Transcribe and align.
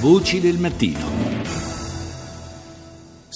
Voci 0.00 0.40
del 0.40 0.58
mattino. 0.58 1.35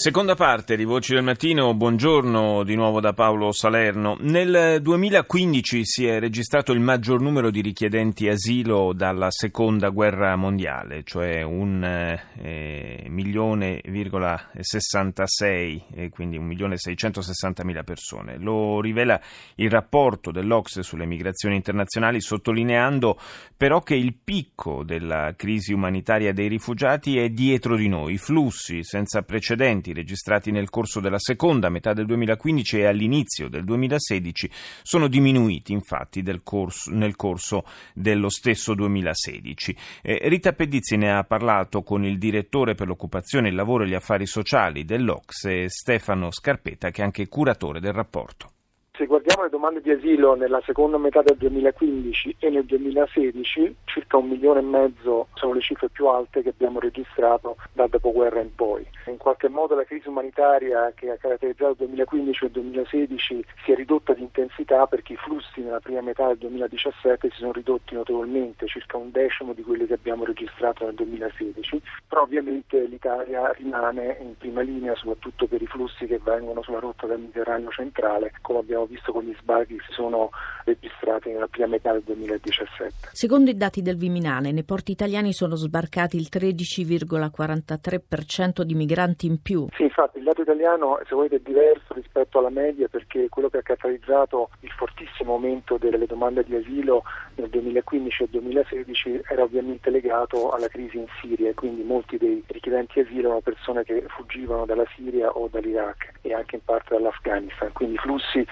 Seconda 0.02 0.34
parte 0.34 0.78
di 0.78 0.84
Voci 0.84 1.12
del 1.12 1.22
Mattino, 1.22 1.74
buongiorno 1.74 2.64
di 2.64 2.74
nuovo 2.74 3.00
da 3.00 3.12
Paolo 3.12 3.52
Salerno. 3.52 4.16
Nel 4.20 4.80
2015 4.80 5.84
si 5.84 6.06
è 6.06 6.18
registrato 6.18 6.72
il 6.72 6.80
maggior 6.80 7.20
numero 7.20 7.50
di 7.50 7.60
richiedenti 7.60 8.26
asilo 8.26 8.94
dalla 8.94 9.30
seconda 9.30 9.90
guerra 9.90 10.36
mondiale, 10.36 11.02
cioè 11.04 11.42
un 11.42 11.84
eh, 11.84 13.04
milione 13.10 13.82
virgola 13.88 14.48
66, 14.58 16.08
quindi 16.08 16.38
un 16.38 16.46
milione 16.46 16.78
660 16.78 17.62
mila 17.62 17.82
persone. 17.82 18.38
Lo 18.38 18.80
rivela 18.80 19.20
il 19.56 19.68
rapporto 19.68 20.30
dell'Ox 20.30 20.80
sulle 20.80 21.04
migrazioni 21.04 21.56
internazionali, 21.56 22.22
sottolineando 22.22 23.18
però 23.54 23.82
che 23.82 23.96
il 23.96 24.14
picco 24.14 24.82
della 24.82 25.34
crisi 25.36 25.74
umanitaria 25.74 26.32
dei 26.32 26.48
rifugiati 26.48 27.18
è 27.18 27.28
dietro 27.28 27.76
di 27.76 27.88
noi, 27.88 28.16
flussi 28.16 28.82
senza 28.82 29.20
precedenti 29.20 29.88
eventi 29.90 29.92
registrati 29.92 30.50
nel 30.50 30.70
corso 30.70 31.00
della 31.00 31.18
seconda 31.18 31.68
metà 31.68 31.92
del 31.92 32.06
2015 32.06 32.78
e 32.78 32.86
all'inizio 32.86 33.48
del 33.48 33.64
2016 33.64 34.50
sono 34.82 35.08
diminuiti 35.08 35.72
infatti 35.72 36.22
corso, 36.42 36.90
nel 36.92 37.16
corso 37.16 37.64
dello 37.94 38.28
stesso 38.28 38.74
2016. 38.74 39.76
Eh, 40.02 40.20
Rita 40.28 40.52
Pedizzi 40.52 40.96
ne 40.96 41.12
ha 41.12 41.24
parlato 41.24 41.82
con 41.82 42.04
il 42.04 42.18
direttore 42.18 42.74
per 42.74 42.86
l'occupazione, 42.86 43.48
il 43.48 43.54
lavoro 43.54 43.84
e 43.84 43.88
gli 43.88 43.94
affari 43.94 44.26
sociali 44.26 44.84
dell'Ox, 44.84 45.66
Stefano 45.66 46.30
Scarpetta, 46.30 46.90
che 46.90 47.02
è 47.02 47.04
anche 47.04 47.28
curatore 47.28 47.80
del 47.80 47.92
rapporto. 47.92 48.52
Se 49.00 49.06
guardiamo 49.06 49.44
le 49.44 49.48
domande 49.48 49.80
di 49.80 49.90
asilo 49.92 50.34
nella 50.34 50.60
seconda 50.66 50.98
metà 50.98 51.22
del 51.22 51.38
2015 51.38 52.36
e 52.38 52.50
nel 52.50 52.66
2016, 52.66 53.76
circa 53.84 54.18
un 54.18 54.28
milione 54.28 54.60
e 54.60 54.62
mezzo 54.62 55.28
sono 55.32 55.54
le 55.54 55.62
cifre 55.62 55.88
più 55.88 56.06
alte 56.06 56.42
che 56.42 56.50
abbiamo 56.50 56.80
registrato 56.80 57.56
dal 57.72 57.88
dopoguerra 57.88 58.42
in 58.42 58.54
poi. 58.54 58.86
In 59.06 59.16
qualche 59.16 59.48
modo 59.48 59.74
la 59.74 59.84
crisi 59.84 60.06
umanitaria 60.06 60.92
che 60.94 61.10
ha 61.10 61.16
caratterizzato 61.16 61.70
il 61.70 61.76
2015 61.78 62.44
e 62.44 62.46
il 62.48 62.52
2016 62.52 63.44
si 63.64 63.72
è 63.72 63.74
ridotta 63.74 64.12
di 64.12 64.20
intensità 64.20 64.86
perché 64.86 65.14
i 65.14 65.16
flussi 65.16 65.62
nella 65.62 65.80
prima 65.80 66.02
metà 66.02 66.26
del 66.26 66.36
2017 66.36 67.30
si 67.30 67.38
sono 67.38 67.52
ridotti 67.52 67.94
notevolmente, 67.94 68.66
circa 68.66 68.98
un 68.98 69.10
decimo 69.10 69.54
di 69.54 69.62
quelli 69.62 69.86
che 69.86 69.94
abbiamo 69.94 70.26
registrato 70.26 70.84
nel 70.84 70.94
2016, 70.96 71.80
però 72.06 72.20
ovviamente 72.20 72.84
l'Italia 72.84 73.50
rimane 73.52 74.18
in 74.20 74.36
prima 74.36 74.60
linea 74.60 74.94
soprattutto 74.94 75.46
per 75.46 75.62
i 75.62 75.66
flussi 75.66 76.04
che 76.04 76.20
vengono 76.22 76.60
sulla 76.60 76.80
rotta 76.80 77.06
del 77.06 77.20
Mediterraneo 77.20 77.70
centrale, 77.70 78.34
come 78.42 78.58
abbiamo 78.58 78.88
visto 78.90 79.12
con 79.12 79.22
gli 79.22 79.34
sbarchi 79.40 79.76
che 79.76 79.84
si 79.86 79.92
sono 79.92 80.30
registrati 80.64 81.30
nella 81.30 81.46
prima 81.46 81.68
metà 81.68 81.92
del 81.92 82.02
2017. 82.04 83.10
Secondo 83.12 83.50
i 83.50 83.56
dati 83.56 83.82
del 83.82 83.96
Viminale, 83.96 84.50
nei 84.50 84.64
porti 84.64 84.90
italiani 84.92 85.32
sono 85.32 85.54
sbarcati 85.54 86.16
il 86.16 86.26
13,43% 86.30 88.62
di 88.62 88.74
migranti 88.74 89.26
in 89.26 89.40
più. 89.40 89.68
Sì, 89.76 89.84
infatti 89.84 90.18
il 90.18 90.24
dato 90.24 90.42
italiano 90.42 90.98
se 91.06 91.14
volete 91.14 91.36
è 91.36 91.40
diverso 91.40 91.94
rispetto 91.94 92.38
alla 92.38 92.50
media 92.50 92.88
perché 92.88 93.28
quello 93.28 93.48
che 93.48 93.58
ha 93.58 93.62
catalizzato 93.62 94.50
il 94.60 94.70
fortissimo 94.70 95.34
aumento 95.34 95.76
delle 95.78 96.06
domande 96.06 96.42
di 96.44 96.56
asilo 96.56 97.04
nel 97.36 97.48
2015 97.48 98.24
e 98.24 98.28
2016 98.30 99.20
era 99.28 99.42
ovviamente 99.42 99.90
legato 99.90 100.50
alla 100.50 100.66
crisi 100.68 100.98
in 100.98 101.06
Siria 101.20 101.50
e 101.50 101.54
quindi 101.54 101.82
molti 101.82 102.16
dei 102.18 102.42
richiedenti 102.48 103.00
asilo 103.00 103.28
erano 103.28 103.40
persone 103.40 103.84
che 103.84 104.04
fuggivano 104.08 104.66
dalla 104.66 104.84
Siria 104.96 105.30
o 105.30 105.46
dall'Iraq 105.48 106.18
e 106.22 106.34
anche 106.34 106.56
in 106.56 106.64
parte 106.64 106.94
dall'Afghanistan, 106.94 107.70
quindi 107.72 107.96
flussi 107.98 108.44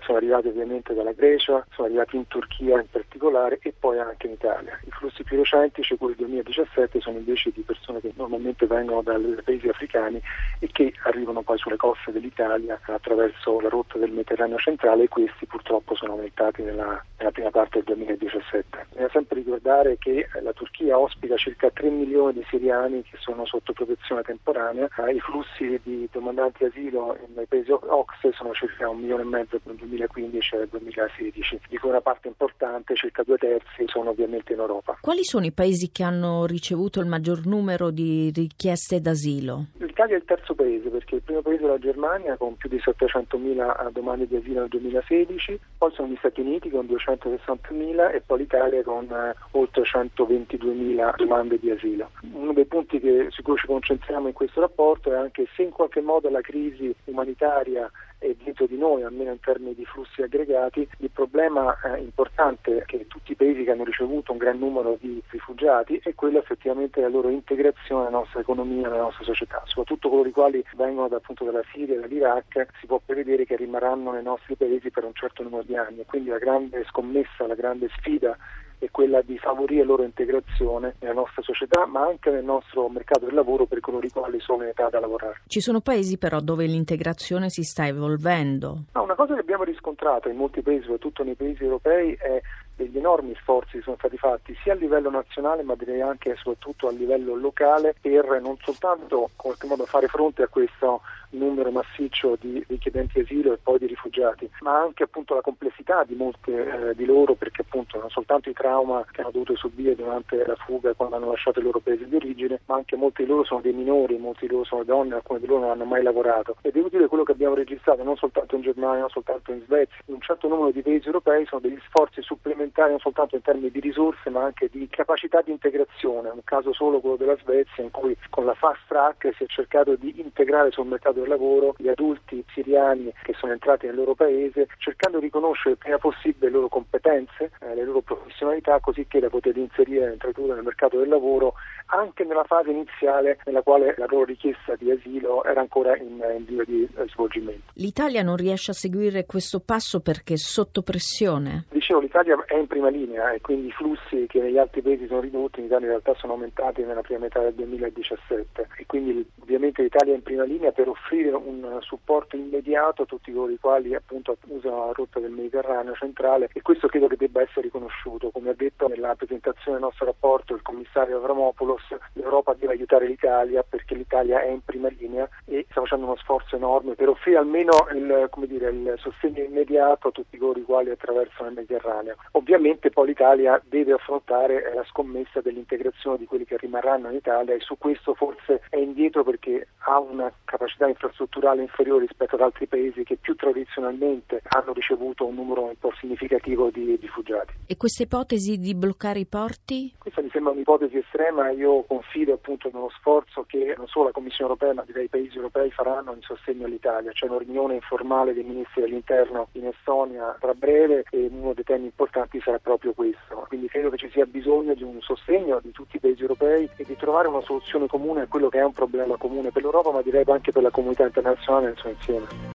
sono 0.00 0.18
arrivati 0.18 0.48
ovviamente 0.48 0.94
dalla 0.94 1.12
Grecia, 1.12 1.64
sono 1.70 1.88
arrivati 1.88 2.16
in 2.16 2.26
Turchia 2.26 2.80
in 2.80 2.90
particolare 3.14 3.58
e 3.62 3.72
poi 3.78 3.98
anche 3.98 4.26
in 4.26 4.32
Italia. 4.32 4.78
I 4.84 4.90
flussi 4.90 5.22
più 5.22 5.36
recenti, 5.36 5.82
cioè 5.82 5.96
quelli 5.96 6.14
del 6.16 6.26
2017, 6.26 7.00
sono 7.00 7.18
invece 7.18 7.50
di 7.54 7.62
persone 7.62 8.00
che 8.00 8.12
normalmente 8.16 8.66
vengono 8.66 9.02
dai 9.02 9.36
paesi 9.44 9.68
africani 9.68 10.20
e 10.58 10.68
che 10.72 10.92
arrivano 11.04 11.42
poi 11.42 11.58
sulle 11.58 11.76
coste 11.76 12.10
dell'Italia 12.10 12.78
attraverso 12.82 13.60
la 13.60 13.68
rotta 13.68 13.98
del 13.98 14.10
Mediterraneo 14.10 14.58
centrale 14.58 15.04
e 15.04 15.08
questi 15.08 15.46
purtroppo 15.46 15.94
sono 15.94 16.12
aumentati 16.12 16.62
nella, 16.62 17.02
nella 17.18 17.30
prima 17.30 17.50
parte 17.50 17.82
del 17.84 17.96
2017. 17.96 18.86
Bisogna 18.90 19.08
sempre 19.10 19.36
ricordare 19.36 19.96
che 19.98 20.28
la 20.42 20.52
Turchia 20.52 20.98
ospita 20.98 21.36
circa 21.36 21.70
3 21.70 21.88
milioni 21.90 22.34
di 22.34 22.46
siriani 22.48 23.02
che 23.02 23.16
sono 23.18 23.46
sotto 23.46 23.72
protezione 23.72 24.22
temporanea, 24.22 24.88
i 25.12 25.20
flussi 25.20 25.78
di 25.82 26.08
domandanti 26.10 26.64
asilo 26.64 27.16
nei 27.34 27.46
paesi 27.46 27.70
OXE 27.70 28.32
sono 28.32 28.52
circa 28.52 28.88
un 28.88 28.98
milione 28.98 29.22
e 29.22 29.26
mezzo 29.26 29.58
per 29.58 29.74
2015 29.74 30.56
e 30.56 30.68
2016, 30.68 31.60
di 31.68 31.78
cui 31.78 31.90
una 31.90 32.00
parte 32.00 32.28
importante, 32.28 32.94
circa 33.04 33.22
due 33.22 33.36
terzi, 33.36 33.84
sono 33.86 34.10
ovviamente 34.10 34.54
in 34.54 34.60
Europa. 34.60 34.96
Quali 35.00 35.24
sono 35.24 35.44
i 35.44 35.52
paesi 35.52 35.90
che 35.92 36.02
hanno 36.02 36.46
ricevuto 36.46 37.00
il 37.00 37.06
maggior 37.06 37.44
numero 37.44 37.90
di 37.90 38.32
richieste 38.34 39.00
d'asilo? 39.00 39.66
L'Italia 39.78 40.14
è 40.14 40.18
il 40.18 40.24
terzo 40.24 40.54
paese 40.54 40.88
perché 40.88 41.16
il 41.16 41.22
primo 41.22 41.42
paese 41.42 41.64
è 41.64 41.66
la 41.66 41.78
Germania 41.78 42.36
con 42.36 42.56
più 42.56 42.68
di 42.68 42.78
700.000 42.78 43.90
domande 43.90 44.26
di 44.26 44.36
asilo 44.36 44.60
nel 44.60 44.68
2016, 44.68 45.60
poi 45.76 45.92
sono 45.92 46.08
gli 46.08 46.16
Stati 46.16 46.40
Uniti 46.40 46.70
con 46.70 46.86
260.000 46.86 48.14
e 48.14 48.22
poi 48.24 48.38
l'Italia 48.38 48.82
con 48.82 49.04
eh, 49.10 49.34
oltre 49.52 49.82
122.000 49.82 51.16
domande 51.16 51.58
di 51.58 51.70
asilo. 51.70 52.10
Uno 52.32 52.52
dei 52.54 52.64
punti 52.64 52.98
che, 53.00 53.26
su 53.28 53.42
cui 53.42 53.56
ci 53.56 53.66
concentriamo 53.66 54.28
in 54.28 54.34
questo 54.34 54.60
rapporto 54.60 55.12
è 55.12 55.16
anche 55.16 55.46
se 55.54 55.62
in 55.62 55.70
qualche 55.70 56.00
modo 56.00 56.30
la 56.30 56.40
crisi 56.40 56.94
umanitaria 57.04 57.90
è 58.24 58.34
dietro 58.42 58.66
di 58.66 58.78
noi, 58.78 59.02
almeno 59.02 59.32
in 59.32 59.40
termini 59.40 59.74
di 59.74 59.84
flussi 59.84 60.22
aggregati. 60.22 60.88
Il 60.98 61.10
problema 61.10 61.76
eh, 61.82 62.00
importante 62.00 62.78
è 62.78 62.84
che 62.98 63.06
tutti 63.06 63.32
i 63.32 63.36
paesi 63.36 63.64
che 63.64 63.70
hanno 63.70 63.84
ricevuto 63.84 64.32
un 64.32 64.38
gran 64.38 64.58
numero 64.58 64.96
di 65.00 65.22
rifugiati 65.28 66.00
è 66.02 66.14
quello 66.14 66.38
effettivamente 66.38 67.00
della 67.00 67.12
loro 67.12 67.28
integrazione 67.28 68.04
nella 68.04 68.18
nostra 68.18 68.40
economia, 68.40 68.88
nella 68.88 69.02
nostra 69.02 69.24
società, 69.24 69.62
soprattutto 69.64 70.08
coloro 70.08 70.28
i 70.28 70.32
quali 70.32 70.64
vengono 70.76 71.08
dal 71.08 71.20
punto 71.20 71.44
della 71.44 71.62
Siria 71.72 71.94
e 71.96 72.00
dall'Iraq, 72.00 72.66
si 72.80 72.86
può 72.86 73.00
prevedere 73.04 73.44
che 73.44 73.56
rimarranno 73.56 74.12
nei 74.12 74.22
nostri 74.22 74.54
paesi 74.54 74.90
per 74.90 75.04
un 75.04 75.14
certo 75.14 75.42
numero 75.42 75.62
di 75.62 75.76
anni 75.76 76.00
e 76.00 76.06
quindi 76.06 76.30
la 76.30 76.38
grande 76.38 76.84
scommessa, 76.84 77.46
la 77.46 77.54
grande 77.54 77.88
sfida 77.96 78.36
è 78.78 78.90
quella 78.90 79.22
di 79.22 79.38
favorire 79.38 79.80
la 79.80 79.86
loro 79.86 80.02
integrazione 80.02 80.96
nella 81.00 81.14
nostra 81.14 81.42
società, 81.42 81.86
ma 81.86 82.02
anche 82.02 82.30
nel 82.30 82.44
nostro 82.44 82.88
mercato 82.88 83.24
del 83.24 83.34
lavoro 83.34 83.66
per 83.66 83.80
coloro 83.80 84.06
i 84.06 84.10
quali 84.10 84.38
sono 84.40 84.62
in 84.62 84.68
età 84.68 84.88
da 84.88 85.00
lavorare. 85.00 85.40
Ci 85.46 85.60
sono 85.60 85.80
paesi 85.80 86.18
però 86.18 86.40
dove 86.40 86.66
l'integrazione 86.66 87.48
si 87.48 87.62
sta 87.62 87.86
evolvendo. 87.86 88.84
No, 88.92 89.02
una 89.02 89.14
cosa 89.14 89.34
che 89.34 89.40
abbiamo 89.40 89.64
riscontrato 89.64 90.28
in 90.28 90.36
molti 90.36 90.60
paesi, 90.60 90.82
soprattutto 90.82 91.24
nei 91.24 91.34
paesi 91.34 91.62
europei, 91.62 92.12
è 92.14 92.40
degli 92.76 92.96
enormi 92.98 93.34
sforzi 93.36 93.78
che 93.78 93.82
sono 93.82 93.96
stati 93.96 94.16
fatti 94.16 94.56
sia 94.62 94.72
a 94.72 94.76
livello 94.76 95.10
nazionale 95.10 95.62
ma 95.62 95.74
direi 95.74 96.00
anche 96.00 96.30
e 96.30 96.36
soprattutto 96.36 96.88
a 96.88 96.92
livello 96.92 97.34
locale 97.34 97.94
per 98.00 98.40
non 98.40 98.56
soltanto 98.62 99.28
in 99.30 99.36
qualche 99.36 99.66
modo 99.66 99.86
fare 99.86 100.08
fronte 100.08 100.42
a 100.42 100.48
questo 100.48 101.00
numero 101.34 101.70
massiccio 101.70 102.36
di 102.40 102.64
richiedenti 102.68 103.20
asilo 103.20 103.52
e 103.52 103.58
poi 103.62 103.78
di 103.78 103.86
rifugiati, 103.86 104.48
ma 104.60 104.80
anche 104.80 105.04
appunto 105.04 105.34
la 105.34 105.40
complessità 105.40 106.04
di 106.04 106.14
molte 106.14 106.90
eh, 106.90 106.94
di 106.94 107.04
loro 107.04 107.34
perché 107.34 107.62
appunto 107.62 107.98
non 107.98 108.10
soltanto 108.10 108.48
i 108.50 108.52
trauma 108.52 109.04
che 109.10 109.20
hanno 109.20 109.30
dovuto 109.30 109.56
subire 109.56 109.94
durante 109.94 110.44
la 110.46 110.54
fuga 110.56 110.94
quando 110.94 111.16
hanno 111.16 111.30
lasciato 111.30 111.58
il 111.58 111.64
loro 111.64 111.80
paese 111.80 112.08
di 112.08 112.14
origine, 112.14 112.60
ma 112.66 112.76
anche 112.76 112.96
molti 112.96 113.22
di 113.22 113.28
loro 113.28 113.44
sono 113.44 113.60
dei 113.60 113.72
minori, 113.72 114.16
molti 114.16 114.46
di 114.46 114.52
loro 114.52 114.64
sono 114.64 114.84
donne, 114.84 115.14
alcuni 115.14 115.40
di 115.40 115.46
loro 115.46 115.62
non 115.62 115.70
hanno 115.70 115.84
mai 115.84 116.02
lavorato. 116.02 116.56
Ed 116.62 116.76
è 116.76 116.80
utile 116.80 117.08
quello 117.08 117.24
che 117.24 117.32
abbiamo 117.32 117.54
registrato 117.54 118.02
non 118.02 118.16
soltanto 118.16 118.54
in 118.56 118.62
Germania, 118.62 119.00
non 119.00 119.10
soltanto 119.10 119.52
in 119.52 119.62
Svezia, 119.64 119.96
in 120.06 120.14
un 120.14 120.20
certo 120.20 120.48
numero 120.48 120.70
di 120.70 120.82
paesi 120.82 121.06
europei 121.06 121.44
sono 121.46 121.60
degli 121.60 121.78
sforzi 121.86 122.22
supplementari 122.22 122.63
non 122.74 122.98
soltanto 122.98 123.36
in 123.36 123.42
termini 123.42 123.70
di 123.70 123.80
risorse 123.80 124.30
ma 124.30 124.44
anche 124.44 124.68
di 124.70 124.86
capacità 124.88 125.40
di 125.42 125.50
integrazione, 125.50 126.28
un 126.30 126.44
caso 126.44 126.72
solo 126.72 127.00
quello 127.00 127.16
della 127.16 127.36
Svezia 127.36 127.82
in 127.82 127.90
cui 127.90 128.16
con 128.30 128.44
la 128.44 128.54
fast 128.54 128.80
track 128.88 129.34
si 129.36 129.44
è 129.44 129.46
cercato 129.46 129.94
di 129.96 130.20
integrare 130.20 130.70
sul 130.70 130.86
mercato 130.86 131.20
del 131.20 131.28
lavoro 131.28 131.74
gli 131.78 131.88
adulti 131.88 132.44
siriani 132.52 133.12
che 133.22 133.34
sono 133.34 133.52
entrati 133.52 133.86
nel 133.86 133.96
loro 133.96 134.14
paese, 134.14 134.68
cercando 134.78 135.18
di 135.18 135.30
conoscere 135.30 135.72
il 135.72 135.78
prima 135.78 135.98
possibile 135.98 136.46
le 136.46 136.50
loro 136.50 136.68
competenze, 136.68 137.50
eh, 137.60 137.74
le 137.74 137.84
loro 137.84 138.00
professionalità, 138.00 138.78
così 138.80 139.06
che 139.06 139.20
le 139.20 139.28
potete 139.28 139.60
inserire 139.60 140.06
nel 140.06 140.62
mercato 140.62 140.98
del 140.98 141.08
lavoro 141.08 141.54
anche 141.86 142.24
nella 142.24 142.44
fase 142.44 142.70
iniziale 142.70 143.38
nella 143.44 143.62
quale 143.62 143.94
la 143.98 144.06
loro 144.08 144.24
richiesta 144.24 144.74
di 144.76 144.90
asilo 144.90 145.44
era 145.44 145.60
ancora 145.60 145.96
in, 145.96 146.22
in 146.36 146.44
via 146.44 146.64
di 146.64 146.82
eh, 146.82 147.08
svolgimento. 147.08 147.72
L'Italia 147.74 148.22
non 148.22 148.36
riesce 148.36 148.70
a 148.70 148.74
seguire 148.74 149.26
questo 149.26 149.60
passo 149.60 150.00
perché 150.00 150.34
è 150.34 150.38
sotto 150.38 150.82
pressione? 150.82 151.64
Dicevo, 151.84 152.00
l'Italia 152.00 152.42
è 152.46 152.56
in 152.56 152.66
prima 152.66 152.88
linea 152.88 153.32
e 153.32 153.42
quindi 153.42 153.66
i 153.66 153.70
flussi 153.70 154.24
che 154.26 154.40
negli 154.40 154.56
altri 154.56 154.80
paesi 154.80 155.06
sono 155.06 155.20
ridotti 155.20 155.58
in 155.60 155.66
Italia 155.66 155.84
in 155.84 155.90
realtà 155.90 156.14
sono 156.14 156.32
aumentati 156.32 156.82
nella 156.82 157.02
prima 157.02 157.20
metà 157.20 157.40
del 157.40 157.52
2017 157.52 158.68
e 158.78 158.86
quindi 158.86 159.30
ovviamente 159.42 159.82
l'Italia 159.82 160.14
è 160.14 160.16
in 160.16 160.22
prima 160.22 160.44
linea 160.44 160.72
per 160.72 160.88
offrire 160.88 161.32
un 161.32 161.76
supporto 161.80 162.36
immediato 162.36 163.02
a 163.02 163.04
tutti 163.04 163.30
coloro 163.30 163.52
i 163.52 163.58
quali 163.58 163.94
appunto 163.94 164.34
usano 164.46 164.86
la 164.86 164.92
rotta 164.94 165.20
del 165.20 165.32
Mediterraneo 165.32 165.92
centrale 165.92 166.48
e 166.54 166.62
questo 166.62 166.88
credo 166.88 167.06
che 167.06 167.18
debba 167.18 167.42
essere 167.42 167.60
riconosciuto. 167.60 168.30
Come 168.30 168.48
ha 168.48 168.54
detto 168.56 168.88
nella 168.88 169.14
presentazione 169.14 169.76
del 169.76 169.86
nostro 169.86 170.06
rapporto 170.06 170.54
il 170.54 170.62
commissario 170.62 171.18
Avramopoulos, 171.18 171.94
l'Europa 172.14 172.54
deve 172.54 172.72
aiutare 172.72 173.06
l'Italia 173.06 173.62
perché 173.62 173.94
l'Italia 173.94 174.40
è 174.40 174.48
in 174.48 174.64
prima 174.64 174.88
linea 174.88 175.28
e 175.44 175.66
sta 175.68 175.82
facendo 175.82 176.06
uno 176.06 176.16
sforzo 176.16 176.56
enorme 176.56 176.94
per 176.94 177.10
offrire 177.10 177.36
almeno 177.36 177.88
il, 177.92 178.30
dire, 178.46 178.70
il 178.70 178.94
sostegno 178.96 179.42
immediato 179.42 180.08
a 180.08 180.12
tutti 180.12 180.38
coloro 180.38 180.58
i 180.58 180.62
quali 180.64 180.88
attraversano 180.88 181.48
il 181.48 181.54
Mediterraneo 181.56 181.72
Mediterraneo. 181.74 182.16
Ovviamente 182.32 182.90
poi 182.90 183.08
l'Italia 183.08 183.60
deve 183.66 183.92
affrontare 183.92 184.72
la 184.74 184.84
scommessa 184.84 185.40
dell'integrazione 185.40 186.18
di 186.18 186.26
quelli 186.26 186.44
che 186.44 186.56
rimarranno 186.56 187.10
in 187.10 187.16
Italia 187.16 187.54
e 187.54 187.60
su 187.60 187.76
questo 187.78 188.14
forse 188.14 188.62
è 188.70 188.76
indietro 188.76 189.24
perché 189.24 189.68
ha 189.86 189.98
una 189.98 190.32
capacità 190.44 190.86
infrastrutturale 190.86 191.62
inferiore 191.62 192.06
rispetto 192.06 192.36
ad 192.36 192.42
altri 192.42 192.66
paesi 192.66 193.04
che 193.04 193.16
più 193.16 193.34
tradizionalmente 193.34 194.42
hanno 194.48 194.72
ricevuto 194.72 195.26
un 195.26 195.34
numero 195.34 195.64
un 195.64 195.78
po' 195.78 195.92
significativo 195.98 196.70
di 196.70 196.96
rifugiati. 197.00 197.52
E 197.66 197.76
questa 197.76 198.02
ipotesi 198.04 198.58
di 198.58 198.74
bloccare 198.74 199.18
i 199.18 199.26
porti? 199.26 199.92
Questa 199.98 200.22
mi 200.22 200.30
sembra 200.30 200.52
un'ipotesi 200.52 200.98
estrema, 200.98 201.50
io 201.50 201.82
confido 201.84 202.34
appunto 202.34 202.70
nello 202.72 202.90
sforzo 202.96 203.44
che 203.46 203.74
non 203.76 203.86
solo 203.88 204.06
la 204.06 204.12
Commissione 204.12 204.50
europea 204.50 204.74
ma 204.74 204.84
direi 204.84 205.04
i 205.04 205.08
paesi 205.08 205.36
europei 205.36 205.70
faranno 205.70 206.12
in 206.12 206.22
sostegno 206.22 206.66
all'Italia. 206.66 207.12
C'è 207.12 207.26
una 207.26 207.38
riunione 207.38 207.74
informale 207.74 208.32
dei 208.32 208.44
ministri 208.44 208.82
dell'interno 208.82 209.48
in 209.52 209.66
Estonia 209.66 210.36
tra 210.40 210.54
breve 210.54 211.04
e 211.10 211.28
uno 211.30 211.52
dei 211.64 211.76
temi 211.76 211.84
importanti 211.86 212.40
sarà 212.40 212.58
proprio 212.58 212.92
questo. 212.92 213.44
Quindi 213.48 213.66
credo 213.68 213.90
che 213.90 213.96
ci 213.96 214.10
sia 214.10 214.26
bisogno 214.26 214.74
di 214.74 214.82
un 214.82 215.00
sostegno 215.00 215.58
di 215.62 215.72
tutti 215.72 215.96
i 215.96 216.00
paesi 216.00 216.20
europei 216.20 216.68
e 216.76 216.84
di 216.84 216.96
trovare 216.96 217.28
una 217.28 217.40
soluzione 217.40 217.86
comune 217.86 218.22
a 218.22 218.26
quello 218.26 218.48
che 218.48 218.58
è 218.58 218.64
un 218.64 218.72
problema 218.72 219.16
comune 219.16 219.50
per 219.50 219.62
l'Europa 219.62 219.90
ma 219.90 220.02
direi 220.02 220.24
anche 220.26 220.52
per 220.52 220.62
la 220.62 220.70
comunità 220.70 221.04
internazionale 221.04 221.66
nel 221.66 221.76
suo 221.76 221.88
insieme. 221.90 222.52